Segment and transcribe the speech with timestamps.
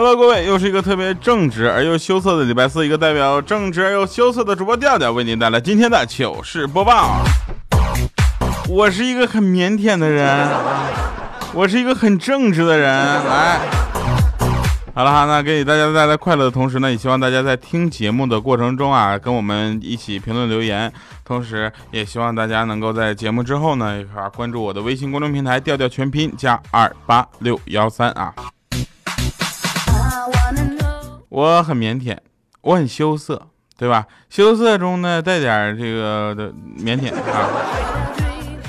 [0.00, 7.16] Hello，各位，又是一个特别正直而又羞涩的礼拜四，一个代表正直而又羞涩的主播调调为您带来今天的糗事播报。
[8.68, 10.48] 我是一个很腼腆的人，
[11.52, 12.88] 我是一个很正直的人。
[12.88, 13.58] 来，
[14.94, 20.92] 好了哈，那给大家带来快乐的同时呢，也希望大家在听节目的过程中啊，跟我们一起评论留言，
[21.24, 28.32] 同时也希望大家能够在节目之后呢，一块关注我的微信公众平台调调全拼加二八六幺三啊。
[31.38, 32.16] 我很腼腆，
[32.62, 33.40] 我很羞涩，
[33.76, 34.04] 对吧？
[34.28, 37.48] 羞涩中呢带点这个的腼腆啊，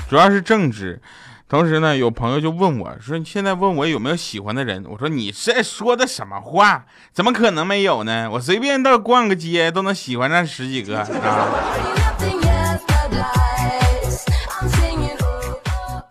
[0.08, 1.02] 主要是正直。
[1.48, 6.86] 同时呢，有朋友就问我说：“你现在问我有没有喜欢的人？”我说：“你这说的什么话？
[7.12, 8.30] 怎么可能没有呢？
[8.30, 11.08] 我随便到逛个街都能喜欢上十几个啊！”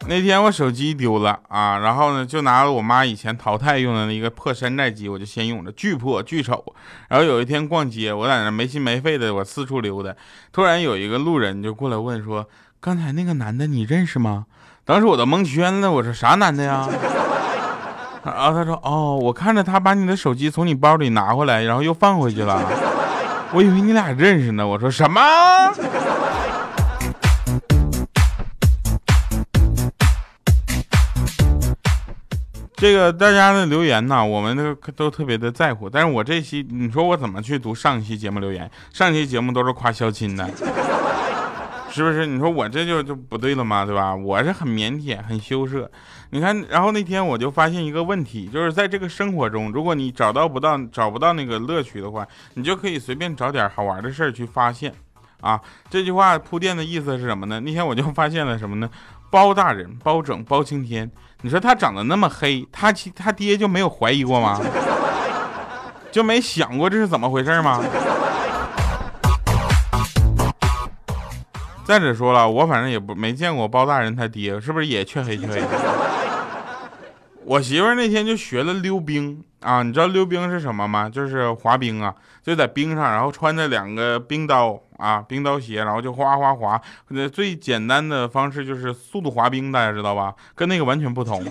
[0.09, 6.65] 那天我手机丢了啊，然后呢就拿了我妈以前淘汰用的那个破山寨机，我就先用着，巨破巨丑。
[7.09, 10.11] 然后有一天逛街，我在那没心没肺的我四处溜达，
[10.52, 12.49] 突然有一个路人就过来问说
[12.81, 14.47] ：“刚才那个男的你认识吗？”
[14.83, 16.89] 当时我都蒙圈了，我说：“啥男的呀？”
[18.25, 22.59] 然后他说：“哦，我看着他把你的手机从你包里拿回来，然后又放回去了，
[23.53, 25.21] 我以为你俩认识呢。”我说：“什么？”
[32.79, 35.89] 这个大家的留言呢，我们都都特别的在乎。
[35.89, 38.71] 但是我这期，你说我怎么去读上一期节目留言？
[38.93, 40.49] 上期节目都是夸肖亲的，
[41.91, 42.25] 是不是？
[42.25, 43.83] 你说我这就就不对了吗？
[43.83, 44.15] 对吧？
[44.15, 45.91] 我是很腼腆、很羞涩。
[46.29, 54.93] 你看，然后那天我就发现一个问题，就是在这个生活中，如果你找到不到找不到那个乐趣的话，你就可以随便找点好玩的事儿去发现。
[55.41, 55.59] 啊，
[55.89, 57.59] 这句话铺垫的意思是什么呢？
[57.59, 58.89] 那天我就发现了什么呢？
[59.29, 61.11] 包大人、包拯、包青天。
[61.42, 64.60] 你说他长得那么黑，他他爹就没有怀疑过吗？
[66.11, 67.82] 就没想过这是怎么回事吗？
[71.86, 76.08] 再者说了，我反正也不没见过包大人他爹，是不是也黢黑黢黑的？
[77.49, 81.10] 我媳妇那天就学了溜冰啊，你知道溜冰是什么吗？
[81.10, 86.80] 就是滑冰啊，就在冰上，然后穿着两个冰刀啊，冰刀鞋，然后就哗哗滑。
[87.08, 90.32] 那最简单的方式就是速度滑冰，大家知道吧？
[90.54, 91.43] 跟那个完全不同，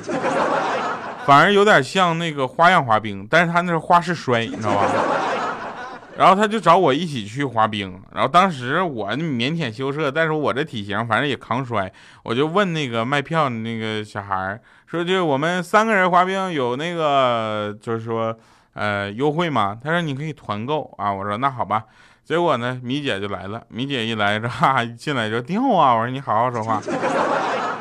[1.27, 4.89] 反而有点像那个花样滑冰，但是他那是花式摔，你知道吧？
[6.17, 11.93] 然后他就找我一起去滑冰，然后当时我腼腆羞涩，但是我这体型反正也扛摔，
[12.23, 14.61] 我就问那个卖票的那个小孩
[14.91, 18.35] 说，就我们三个人滑冰有那个就是说
[18.73, 19.77] 呃优惠吗？
[19.85, 21.85] 他说你可以团购啊，我说那好吧。
[22.25, 26.81] 结果呢，米姐就来了，米姐一来这哈一进来就掉啊，我说你好好说话。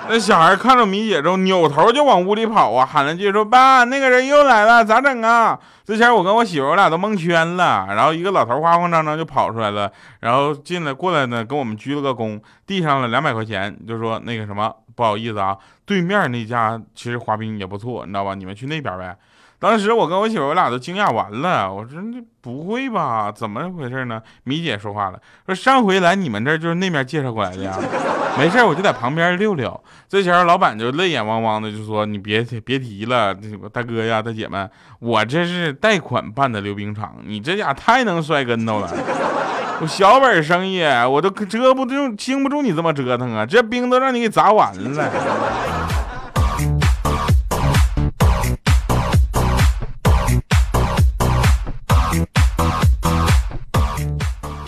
[0.10, 9.92] 那小孩看到米姐之后，扭头就往屋里跑啊，喊了句说：“爸，那个人又来了，咋整啊？”之前我跟我媳妇我俩都蒙圈了，然后一个老头慌慌张张就跑出来了，
[10.22, 18.34] 然后进来过来呢，跟我们鞠了个躬，递上了两百块钱，就说那个什么，不好意思啊，对面那家其实滑冰也不错，你知道吧？
[18.34, 19.16] 你们去那边呗。
[19.60, 23.32] 当时我跟我媳妇我俩都惊讶完了，我说那不会吧？
[23.32, 24.22] 怎么回事呢？
[24.44, 27.78] 米姐说话了，说上回来你们这儿就是那面介绍过来的呀。
[28.38, 29.84] 没事，我就在旁边溜溜。
[30.08, 33.36] 这前老板就泪眼汪汪的就说：“你别别提了，
[33.74, 34.70] 大哥呀，大姐们，
[35.00, 38.88] 我这是贷款办的溜冰场，你这家太能摔跟头了。
[39.80, 43.46] 我 小本生意，我都遮不住，经不住你这么折腾啊！
[43.46, 45.12] 这冰都让你给砸完了。”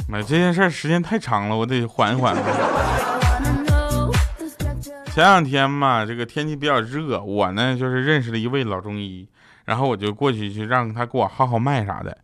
[0.07, 2.35] 妈，这件事时间太长了，我得缓缓。
[5.13, 9.27] 前两天嘛，这个天气比较热，我呢就是认识了一位老中医，
[9.65, 12.15] 然后我就过去去让他给我号号脉啥的，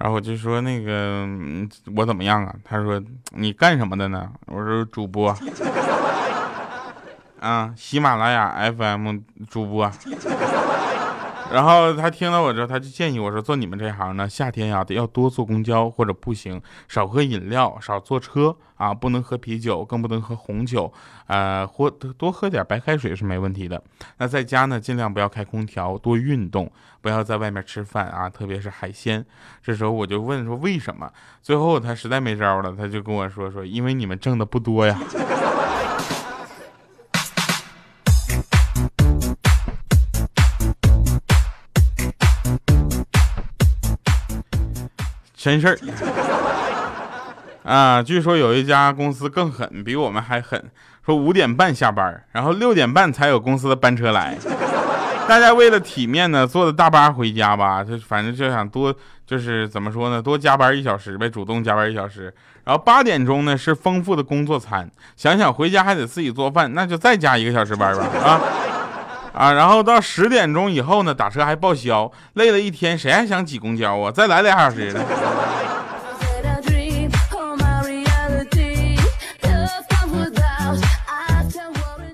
[0.00, 1.28] 然后我就说那个
[1.94, 2.54] 我怎么样啊？
[2.64, 3.00] 他说
[3.32, 4.32] 你干什么的呢？
[4.46, 5.36] 我说主播，
[7.38, 9.18] 啊，喜马拉雅 FM
[9.50, 9.92] 主播。
[11.52, 20.92] 然后他听到我之后，他就建议我说：“做你们这行呢，夏天呀得要多坐公交或者步行，少喝饮料，少坐车啊，不能喝啤酒，更不能喝红酒，
[21.26, 23.82] 呃，或多喝点白开水是没问题的。
[24.18, 26.70] 那在家呢，尽量不要开空调，多运动，
[27.00, 29.26] 不要在外面吃饭啊，特别是海鲜。
[29.60, 31.10] 这时候我就问说为什么？
[31.42, 34.96] 最后他实在没招了，他就跟我说说，因为你们挣的不多呀。”
[45.42, 45.78] 真事儿
[47.64, 48.02] 啊！
[48.02, 50.62] 据说有一家公司更狠，比我们还狠。
[51.02, 54.36] 说五点半下班，然后六点半才有公司的班车来。
[55.26, 58.94] 大家为了体面呢，坐的大巴回家吧，就反正就想多，
[59.26, 62.24] 就是怎么说呢，多加班一小时呗，主动加班一小时。
[62.64, 68.38] 然后八点钟呢是丰富的工作餐，想想回家还得自己做饭，那就再加一个小时班吧啊！
[69.32, 74.10] 啊，然后到十点钟以后呢，打车还报销，累了一天，谁还想挤公交啊？
[74.10, 75.00] 再来俩小时呢。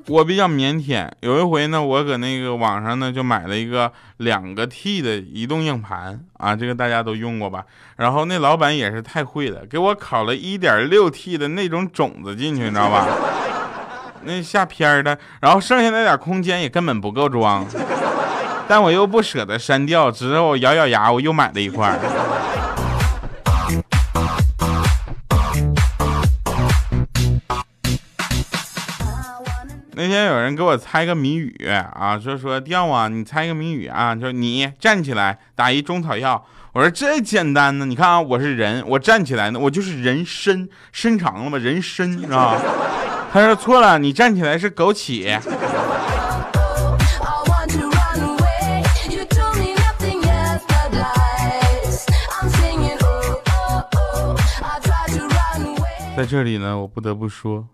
[0.08, 7.64] 我比较腼腆，有一回呢，我搁那个网上呢就买了一个两个 T 的移动硬盘啊，这个大家都用过吧？
[7.96, 13.04] 然后那老板也是太会了，给我拷了一点六 T 的那种种子进去，你知道吧？
[14.26, 17.64] 那下片的，然后剩下那点空间也根本不够装，
[18.66, 21.96] 但我又不舍得删掉，之后咬咬牙，我又买了一块。
[29.98, 31.56] 那天有人给我猜个谜语
[31.94, 36.44] 啊，说说调啊，你猜个谜语啊，说你站起来打一中草药。
[36.72, 42.60] 我说这简单呢，你看啊，我是人，我站起来呢，我就是人参伸长了嘛，人参啊。
[43.32, 45.40] 他说错了，你站起来是枸杞。
[56.16, 57.68] 在这里呢，我不得不说，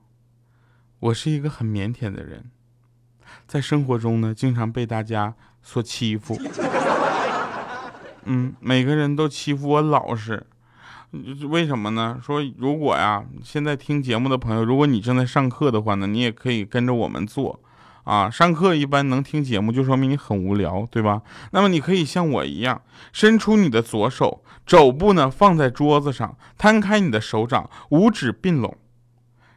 [0.99, 2.50] 我是一个很腼腆的人，
[3.46, 6.37] 在生活中呢，经常被大家所欺负。
[8.25, 10.44] 嗯，每个人都欺负我老实。
[11.49, 12.19] 为什么呢？
[12.23, 17.61] 说如果呀，现在听节目的朋友，如果你正在上课的话呢，你也可以跟着我们做，
[18.05, 21.20] 啊，上课一般能听节目，就说明你很无聊，对吧？
[21.50, 22.81] 那么你可以像我一样，
[23.12, 28.75] 伸出你的左手，肘部呢放在桌子上，摊开你的手掌，五指并拢，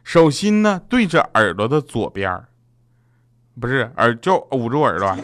[0.04, 2.44] 手心呢对着耳朵的左边
[3.58, 5.16] 不是耳就捂住耳朵。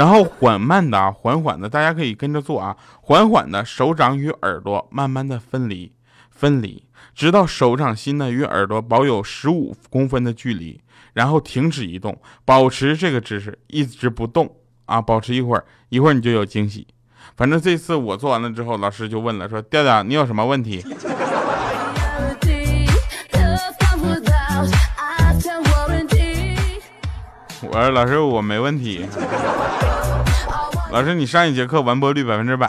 [0.00, 5.92] 然后缓慢的啊，缓缓的，大家可以跟着做啊，缓缓的，手掌与耳朵慢慢的分离，
[6.30, 6.82] 分离，
[7.14, 10.80] 直到手掌心呢与耳朵保有十五公分的距离，
[11.12, 14.50] 然后停止移动，保持这个姿势，一直不动
[14.86, 16.86] 啊，保持一会儿，一会儿你就有惊喜。
[17.36, 20.82] 反正这次我做完了之后，老师就问了，说调调你有什么问题？
[27.62, 29.04] 我说老师我没问题。
[30.92, 32.68] 老师，你上一节课完播率百分之百。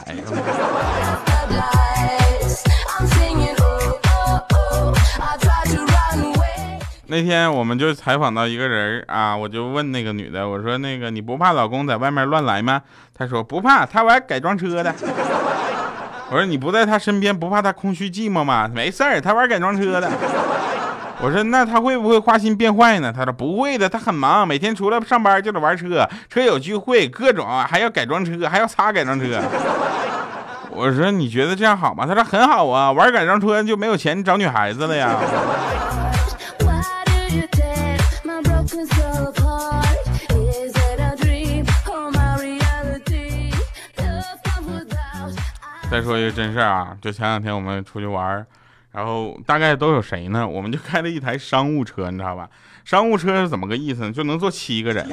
[7.07, 12.83] 那天我们就采访到一个人啊，我就问那个女的，我说那个你不怕老公在外面乱来吗？
[13.13, 14.93] 她说不怕，他玩改装车的。
[16.29, 18.69] 我说你不在他身边，不怕他空虚寂寞吗？
[18.73, 20.09] 没事儿，他玩改装车的。
[21.23, 23.13] 我说那他会不会花心变坏呢？
[23.15, 29.39] 他说不会的，他很忙，每天除了上班就得玩车，车友聚会各种，还要改装车，还要擦改装车。
[30.73, 32.07] 我说你觉得这样好吗？
[32.07, 35.15] 他说很好啊，玩改装车就没有钱找女孩子了呀。
[45.91, 48.43] 再说一个真事儿啊，就前两天我们出去玩。
[48.91, 50.47] 然后大概都有谁呢？
[50.47, 52.49] 我们就开了一台商务车，你知道吧？
[52.83, 54.11] 商务车是怎么个意思呢？
[54.11, 55.07] 就能坐七个人。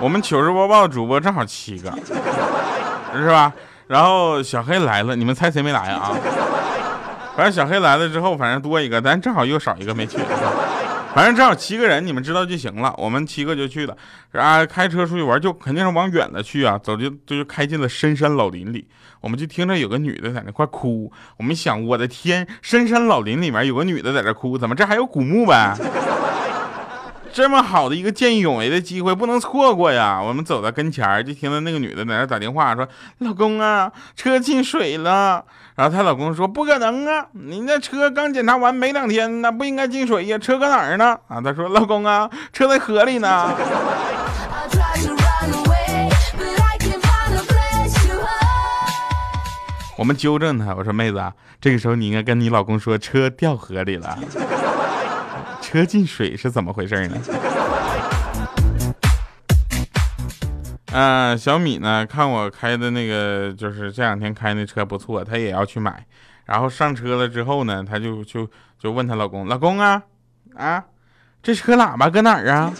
[0.00, 1.92] 我们糗事播报主播正好七个，
[3.12, 3.52] 是吧？
[3.86, 6.10] 然后小黑来了，你们猜谁没来啊？
[7.36, 10.18] 反正小黑来了之后，反正多一个，咱正好又少一个没去。
[11.14, 12.92] 反正正好七个人，你们知道就行了。
[12.98, 13.96] 我们七个就去了，
[14.32, 16.76] 啊，开车出去玩就肯定是往远的去啊。
[16.76, 18.88] 走就就开进了深山老林里。
[19.20, 25.76] 我们就听着有个女的在那块哭，我们想，我的天，深山老林里面有个女的在这哭，怎么这还有古墓呗？
[27.34, 32.88] 这么好的一个见义勇为的机会不能错过呀我们走到跟前儿就听到那个女的在那打电话说
[33.18, 35.44] 老公啊车进水了。
[35.74, 41.18] 然后她老公说不可能啊您那车刚检查完没两天那不应该进水呀车搁哪儿呢？
[41.26, 43.52] 啊她说老公啊车在河里呢。
[49.96, 54.16] 我们纠正她我说妹子啊这个时候你应该跟你老公说车掉河里了。
[55.74, 57.16] 车进水是怎么回事呢？
[60.92, 66.06] 嗯，小米呢，看我开的那个，就是这两天开那车不错，她也要去买。
[66.44, 70.00] 然后上车了之后呢，她就就就问她老公：“老公啊，
[70.54, 70.84] 啊，
[71.42, 72.72] 这车喇叭搁哪儿啊？”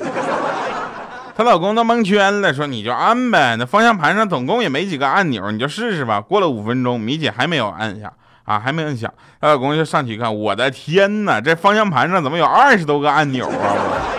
[1.35, 8.13] 她老公都蒙圈了，说：“你就按呗，那方向盘上总共也没几个按钮，你就试试吧。”过了五分钟，米姐还没有按下
[8.45, 13.53] 啊，还没摁响，她老公就上去一看，我的天哪，这方向盘上怎么有二十多个按钮啊？
[13.53, 14.15] 我。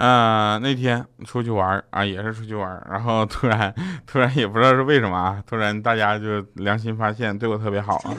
[0.62, 3.74] 那天出去玩啊，也是出去玩，然后突然
[4.06, 8.12] 突然也不知道是为什么啊，突然大家就良心发现，对我特别好啊，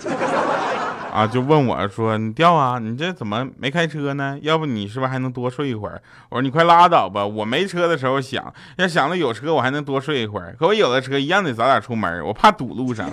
[1.11, 2.79] 啊，就问我说：“你掉啊？
[2.79, 4.37] 你这怎么没开车呢？
[4.41, 10.55] 要不你是不是还能多睡一会儿？”我说：“你快拉倒吧，我没车的时候想，要想着有车，我还能多睡一会儿。
[10.57, 13.09] 可我有了车，一样得早点出门，我怕堵路上。”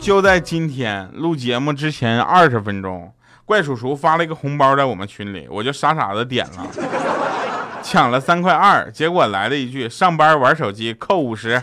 [0.00, 3.10] 就在今天录节目之前二十分钟，
[3.46, 6.66] 怪叔叔发了一个红包在我们群里，我就傻傻的点了，
[7.94, 11.62] 抢了三块二，结果来了一句上班玩手机扣五十。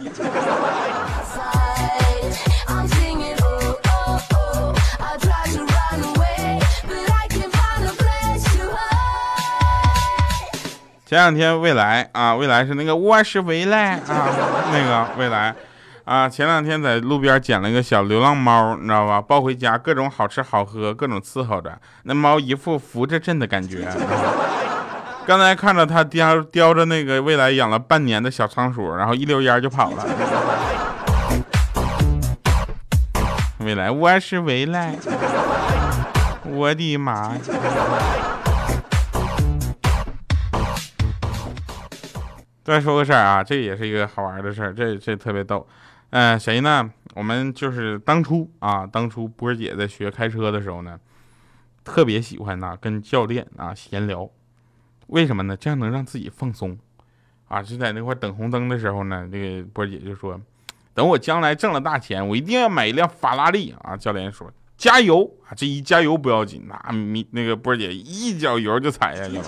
[11.05, 14.29] 前两天未来啊，未来是那个我是未来啊，
[14.71, 15.53] 那个未来。
[16.05, 19.21] 啊，前两天在路边捡了一个小流浪猫，你知道吧？
[19.21, 21.77] 抱回家，各种好吃好喝，各种伺候着。
[22.03, 23.85] 那猫一副扶着朕的感觉。
[25.27, 30.05] 刚才看着他叼叼着那个未来养了半年的小仓鼠，然后一溜烟就跑了。
[33.59, 34.95] 未来，我是未来。
[36.43, 37.33] 我的妈！
[42.63, 45.65] 再说个事儿啊，这也是一个好玩的事儿，这这特别逗。
[46.09, 46.89] 嗯，谁呢？
[47.13, 50.99] 我们就是当初啊，当初波姐在学开车的时候呢，
[51.83, 54.29] 特别喜欢呐跟教练啊闲聊。
[55.11, 55.55] 为什么呢？
[55.55, 56.77] 这样能让自己放松
[57.47, 57.61] 啊。
[57.61, 60.39] 就在那块等红灯的时候呢，这个波姐就说
[60.95, 69.43] ：“等我将来挣了大钱，我一定要买一辆法拉利啊。”教练说：“加油啊！”这一加油不要紧，那米那个波姐一脚油就踩下去了。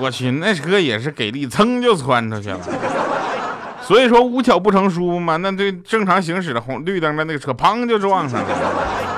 [0.00, 2.58] 我去，那车也是给力，噌就窜出去了。
[3.82, 9.09] 所以说无巧不成书嘛，那这正常行驶的红绿灯的那个车，砰就撞上了。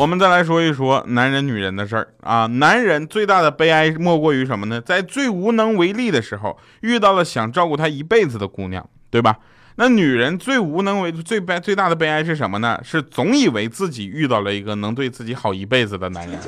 [0.00, 4.80] 我们再来说一说男人女人的事儿啊，男人最大的悲哀莫过于什么呢？
[4.80, 9.36] 在最无能为力的时候，遇到了想照顾他一辈子的姑娘，对吧？
[9.74, 12.80] 那女人最无能为最悲最大的悲哀是什么呢？
[12.82, 16.38] 是总以为自己遇到了一个能对自己好一辈子的男人。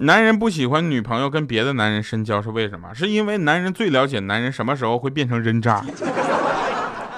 [0.00, 2.92] 男人不喜欢女朋友跟别的男人深交是为什么？
[2.94, 5.82] 是因为男人最了解男人什么时候会变成人渣，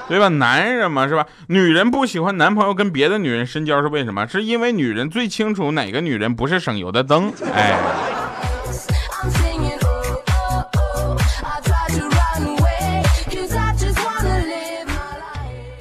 [0.09, 0.29] 对吧？
[0.29, 1.27] 男人嘛是吧？
[1.49, 4.27] 女人不喜欢男朋友跟别的女人深交是为什么？
[4.27, 7.79] 是因为女人最清楚哪个女人不是省油的灯，哎。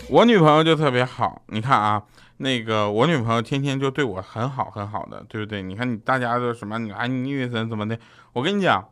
[0.10, 2.01] 我女朋友就特别好，你看啊，
[2.38, 5.62] 那个我女朋友天天就对我很好很好的，对不对？
[5.62, 6.79] 你看你大家都什么？
[6.79, 8.00] 你哎，你怎怎么的？
[8.31, 8.88] 我跟你讲，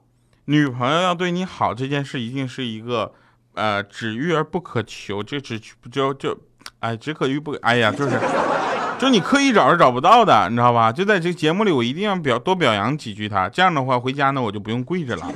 [0.45, 3.13] 女朋友要对你好这件事，一定是一个
[3.55, 5.59] 呃，只遇而不可求，就只
[5.91, 6.37] 就就
[6.79, 8.19] 哎，只可遇不哎呀，就是
[8.99, 10.91] 就你刻意找是找不到的，你知道吧？
[10.91, 15.31] 就在这节目里，我一定要表多表扬几句他，这样的话回家呢，我就不用跪着了啊。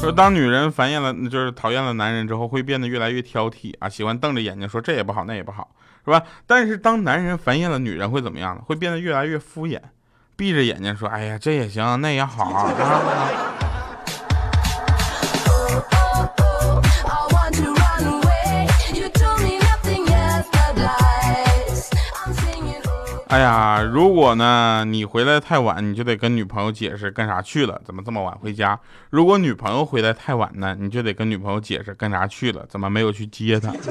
[0.00, 5.68] 说 当女人烦厌了，就是讨厌了男人之后，会变得越来越挑剔啊，喜欢瞪着眼睛说这也不好那也不好，
[6.04, 6.22] 是吧？
[6.46, 8.62] 但是当男人烦厌了女人会怎么样呢？
[8.64, 9.80] 会变得越来越敷衍，
[10.40, 12.72] 闭着眼睛说哎呀这也行那也好 啊。
[23.28, 28.80] 哎呀，如果呢你回来太晚，你就得跟女朋友解释干啥去了，怎么这么晚回家？
[29.10, 33.70] 如果女朋友回来太晚呢，你就得跟女朋友解释干啥去了，怎么没有去接她？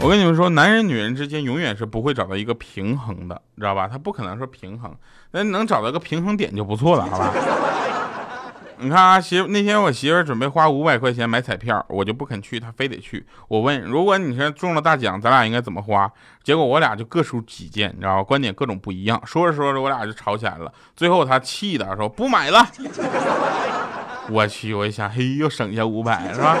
[0.00, 3.88] 我跟你们说，男人女人之间永远是不会找到一个平衡的，知道吧？
[3.88, 4.94] 他不可能说平衡，
[5.32, 7.32] 那能找到个平衡点就不错了，好吧？
[8.80, 13.26] 你看啊，媳妇那天我媳妇准备花五百块钱买彩票，我就不肯去，她非得去。
[13.48, 16.10] 我问，如果你是中了大奖，咱俩应该怎么花？
[16.44, 18.22] 结果我俩就各抒己见，你知道吧？
[18.22, 20.72] 观点各种不一样，说着说着我俩就吵起来了。
[20.94, 22.64] 最后她气的说不买了。
[24.30, 26.56] 我去，我一想，嘿，又省下五百，是吧？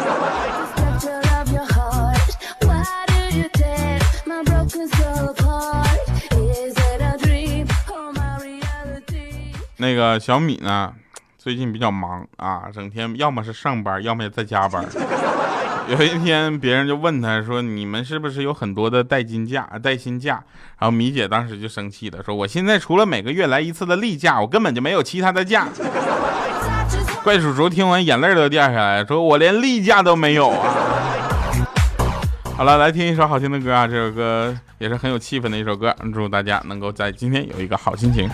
[9.80, 10.92] 那个小米呢，
[11.38, 14.84] 最近比较忙啊，整天要么是上班，要么在加班。
[15.88, 20.42] 有一天，别人就问他说：“你们是不是有很多的带金假、带薪假？”
[20.78, 25.66] 然后米姐当时就生气了，说：“我现在除了每个月来一次的例假，我根本就没有其他的假。
[27.24, 30.74] ”怪叔叔听完眼泪都掉下来，说：“我连例假都没有啊！”
[32.54, 38.28] 好了，来听一首好听的歌啊，这首歌也是很有气氛的一首歌，祝大家能够在今天有一个好心情。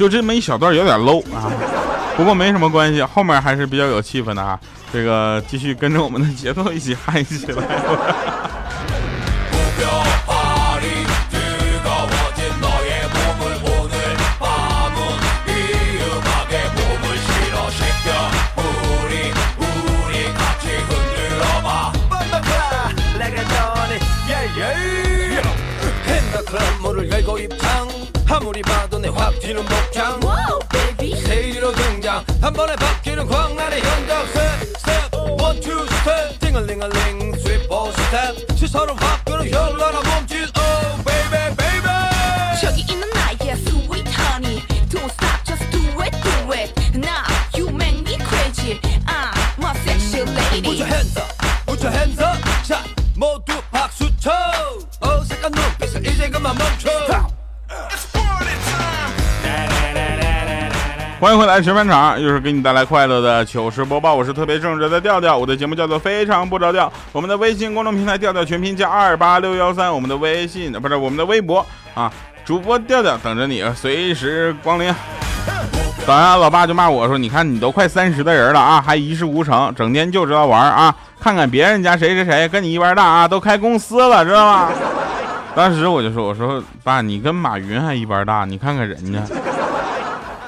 [0.00, 1.52] 就这么一小段有点 low 啊，
[2.16, 4.58] 不过没什么关系，后面还是比较有气氛的啊。
[4.90, 7.62] 这个继续跟着我们的节奏一起嗨起来。
[32.50, 34.40] 한 번에 바뀌는 광란의 현장세
[34.76, 43.08] 스텝 원투 스텝 띵글링글링 스위퍼 스텝 시선을 바꾸는 현란한 몸짓 Oh baby baby 저기 있는
[43.10, 47.22] 나의 sweet honey Don't stop just do it do it Now
[47.56, 51.30] you make me crazy I'm a sexy lady Put your hands up
[51.66, 52.82] Put your hands up 자
[53.14, 54.32] 모두 박수 쳐
[54.98, 57.29] 어색한 눈빛을 이제 그만 멈춰
[61.20, 64.14] 欢迎回来，全班场又是给你带来快乐的糗事播报。
[64.14, 66.90] 我是特别正直的调调，我的节目叫做非常不着调。
[67.12, 72.10] 我们的微信公众平台调调全拼加二八六幺三，我们的微信不是我们的微博啊，
[72.42, 74.90] 主播调调等着你，随时光临。
[76.06, 80.96] 早上，老爸就骂我说：“你看你都快三十的人了啊，还一事无成，整天就知道玩啊！
[81.20, 84.70] 看看别人家谁谁谁跟你一般大啊，都开公司了，知道吗？”
[85.54, 89.20] 当时我就说：“我说爸，你跟马云还一般大，你看看人家。”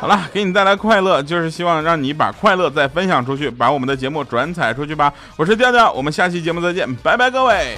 [0.03, 5.15] 好了，给你带来快乐，就是希望让你把快乐再分享出去，把我们的节目转载出去吧。
[5.37, 7.77] 我是调调，我们下期节目再见，拜拜，各位。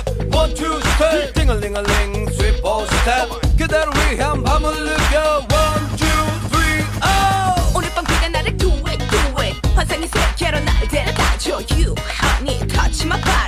[0.00, 0.07] One
[0.48, 7.90] on Tuesday 띵얼링얼링 sweet ball step 그대로 위한 밤을 느껴 One, two, three, oh 오늘
[7.94, 13.20] 밤 그대 나를 do it, do it 환상의 세계로 날 데려다줘 You honey touch my
[13.20, 13.47] body